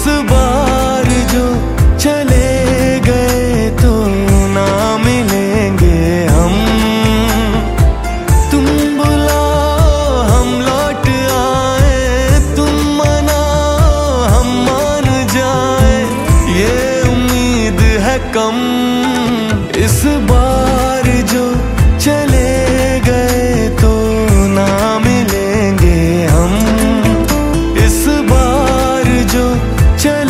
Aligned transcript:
इस 0.00 0.06
बार 0.08 1.08
जो 1.32 1.46
चले 1.98 3.00
गए 3.00 3.70
तो 3.70 3.90
ना 4.54 4.96
मिलेंगे 4.96 6.24
हम। 6.26 6.54
तुम 8.52 8.64
बुलाओ, 8.96 10.22
हम 10.22 10.48
लौट 10.60 11.04
आए। 11.32 12.40
तुम 12.56 12.72
मनाओ, 12.98 14.22
हम 14.24 14.48
मान 14.64 15.26
जाए। 15.34 15.98
ये 16.60 17.02
उम्मीद 17.08 17.80
है 17.80 18.18
कम। 18.32 18.56
इस 19.84 20.02
बार 20.04 20.59
चल 30.02 30.29